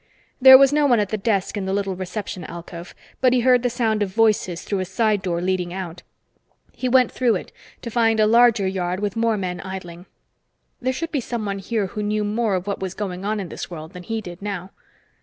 [0.41, 3.61] There was no one at the desk in the little reception alcove, but he heard
[3.61, 6.01] the sound of voices through a side door leading out.
[6.71, 7.51] He went through it,
[7.83, 10.07] to find a larger yard with more men idling.
[10.81, 13.69] There should be someone here who knew more of what was going on in this
[13.69, 14.71] world than he did now.